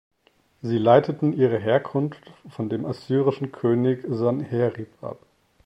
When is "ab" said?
5.03-5.19